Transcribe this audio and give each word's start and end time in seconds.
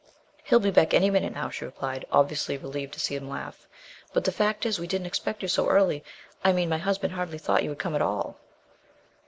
"He'll 0.43 0.59
be 0.59 0.71
back 0.71 0.95
any 0.95 1.11
minute 1.11 1.31
now," 1.35 1.51
she 1.51 1.63
replied, 1.63 2.05
obviously 2.11 2.57
relieved 2.57 2.93
to 2.93 2.99
see 2.99 3.15
him 3.15 3.29
laugh; 3.29 3.67
"but 4.13 4.23
the 4.23 4.31
fact 4.31 4.65
is, 4.65 4.79
we 4.79 4.87
didn't 4.87 5.05
expect 5.05 5.43
you 5.43 5.47
so 5.47 5.67
early 5.69 6.03
I 6.43 6.53
mean, 6.53 6.69
my 6.69 6.79
husband 6.79 7.13
hardly 7.13 7.37
thought 7.37 7.61
you 7.61 7.69
would 7.69 7.77
come 7.77 7.93
at 7.93 8.01
all." 8.01 8.39